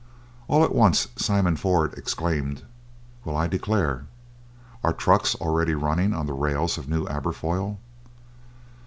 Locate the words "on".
6.11-6.25